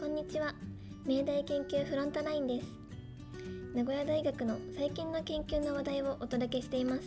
[0.00, 0.54] こんにちは。
[1.04, 2.66] 明大研究フロントラインです。
[3.74, 7.02] 名古屋大学の最近の研究の話題をお届けしています。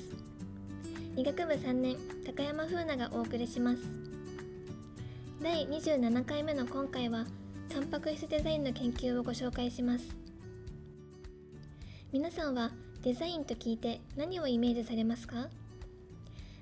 [1.16, 3.80] 医学部3年高山風奈がお送りします。
[5.42, 7.26] 第27回目の今回は
[7.68, 10.16] タンパク質デザインの研究をご紹介します。
[12.12, 12.70] 皆さんは
[13.02, 15.48] デザインと聞いて何をイメージされますか？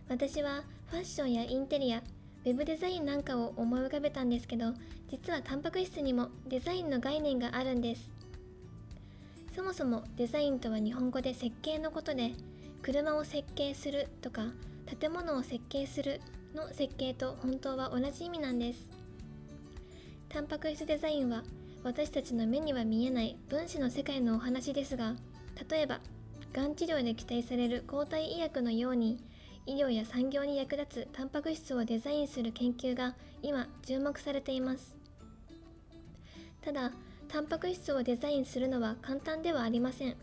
[0.07, 2.02] 私はファッションやインテリア
[2.44, 4.73] ウェブデザインなんかを思い浮かべたんですけど
[5.10, 8.09] 実はタンパク質にもデザインの概念があるんです。
[9.55, 12.31] そもそもデザインとは日本語で設計のことで
[12.81, 14.45] 車を設計するとか
[15.00, 16.22] 建物を設計する
[16.55, 18.88] の設計と本当は同じ意味なんです。
[20.30, 21.44] タンパク質デザインは
[21.84, 25.16] 私たちの目には見えない分子の世界のお話ですが
[25.70, 26.00] 例えば
[26.53, 29.17] がん治療で期待される抗体医薬のように
[29.66, 34.96] 医療や産業に役立つタンパク質をデザインする研究が今注目されています。
[36.62, 36.92] ただ
[37.28, 40.16] タンパク質をデザインするのは簡単ではありません。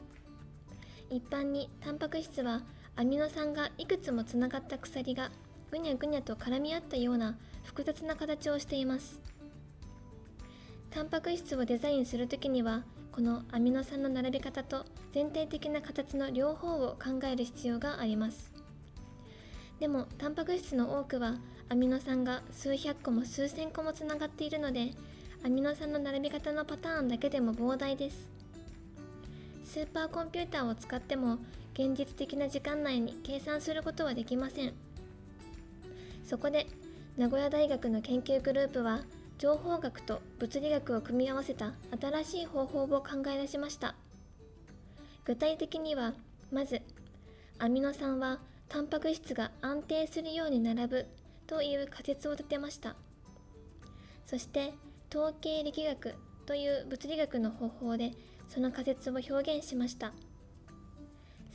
[1.11, 2.63] 一般にタンパク質は
[2.97, 5.31] アミノ酸がいくつもつながった鎖が
[5.71, 9.21] ぐにゃぐにゃと絡み合ったような複雑な形をしています。
[10.91, 18.58] タンパク質をデザインするときにはこのアミノ酸の並び方と全体的な形の両方を考える必要があります。
[19.81, 21.37] でもタンパク質の多くは
[21.69, 24.93] アミノ酸が数百個も数千個もつながっているので
[25.45, 28.29] アミノ酸の並び方のパターンだけでも膨大です。
[29.65, 31.39] スーパーコンピューターを使っても
[31.75, 34.73] 現実的な時間内に計算することはできません。
[36.25, 36.67] そこで
[37.17, 39.03] 名古屋大学の研究グループは
[39.39, 43.95] 情報学と物理学を組み合わせた新しい方法を考え出しました。
[45.25, 46.15] 具体的には
[46.51, 46.83] まず
[47.59, 51.07] アミノ酸はタンパク質が安定するように並ぶ
[51.47, 52.97] という仮説を立てました。
[54.27, 54.75] そして
[55.11, 58.13] 統計力学という物理学の方法で
[58.49, 60.13] その仮説を表現しました。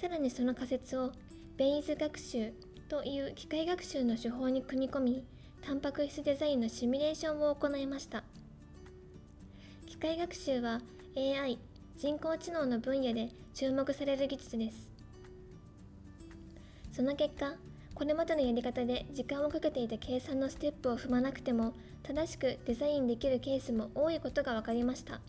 [0.01, 1.11] さらにその仮説を
[1.55, 2.51] ベイズ学習
[2.89, 5.25] という機械学習の手法に組み込み
[5.61, 8.23] タンパク質デザインのシミュレーションを行いました。
[9.85, 10.81] 機械学習は
[11.15, 11.59] AI
[11.95, 14.92] 人工知能の分野で注目される技術です。
[16.95, 17.55] その結果
[17.95, 21.73] これまでのやり方で時間をかけていた計算のステップを踏まなくても
[22.03, 25.19] 正しくデザインできるケースも多いことが分かりました。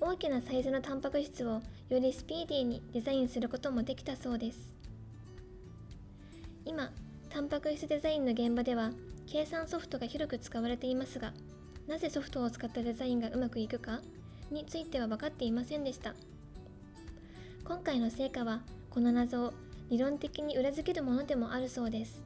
[0.00, 4.74] 大きなサイズのタンパク質をよりスピーディーにデザインすることもできたそうです。
[6.66, 6.90] 今
[7.30, 8.90] タンパク質デザインの現場では
[9.26, 11.32] 計算ソフトが広く使われていますが
[11.86, 14.00] なぜソフトを使ったデザインがうまくいくか
[14.50, 16.14] については分かっていませんでした。
[17.64, 18.60] 今回の成果は
[18.90, 19.54] この謎を
[19.90, 22.22] 理論的に裏付けるものでもあるそうです。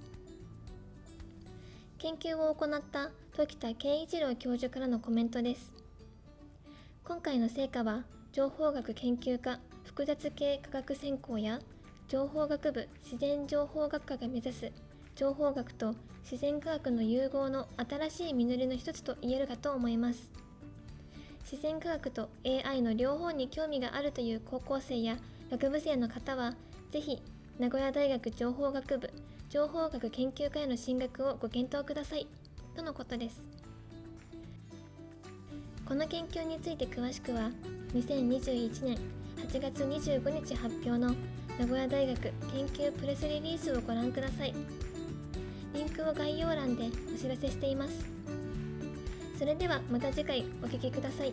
[1.99, 5.73] 研究を行った時田圭一郎教授からのコメントです。
[7.05, 11.59] 今回の成果は情報学研究科複雑系科学専攻や
[12.07, 14.71] 情報学部自然情報学科が目指す
[15.17, 20.31] 情報学と自然科学の融合の新しい実りの一つと言えるかと思います。
[21.51, 25.17] 自然科学と AI の両方に興味があるという高校生や
[25.51, 26.55] 学部生の方は
[26.93, 27.23] 是非
[27.59, 29.11] 名古屋大学情報学部
[29.51, 32.29] 情報学研究科への進学をご検討ください。
[32.77, 33.43] とのことです。
[35.85, 37.51] この研究について詳しくは
[37.95, 38.99] 2021年
[39.49, 41.13] 8月25日発表の
[41.59, 42.33] 名古屋大学研
[42.69, 44.55] 究プレスリリースをご覧ください。
[45.75, 48.07] リンクを概要欄でお知らせしています。
[49.37, 51.33] それではまた次回お聴きください。